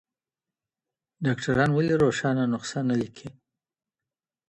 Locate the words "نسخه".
2.51-2.79